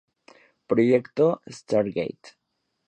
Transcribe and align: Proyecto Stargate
Proyecto 0.73 1.29
Stargate 1.45 2.33